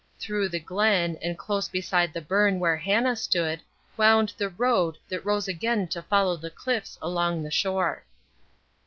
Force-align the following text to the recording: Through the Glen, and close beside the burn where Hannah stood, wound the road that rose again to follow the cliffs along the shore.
Through 0.19 0.49
the 0.49 0.59
Glen, 0.59 1.15
and 1.21 1.37
close 1.37 1.67
beside 1.67 2.11
the 2.11 2.23
burn 2.23 2.57
where 2.57 2.77
Hannah 2.77 3.15
stood, 3.15 3.59
wound 3.97 4.33
the 4.35 4.49
road 4.49 4.97
that 5.09 5.23
rose 5.23 5.47
again 5.47 5.87
to 5.89 6.01
follow 6.01 6.35
the 6.35 6.49
cliffs 6.49 6.97
along 7.03 7.43
the 7.43 7.51
shore. 7.51 8.03